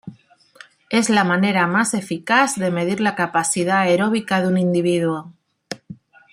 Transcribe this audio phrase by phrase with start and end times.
[0.89, 5.31] Es la manera más eficaz de medir la capacidad aeróbica de un individuo.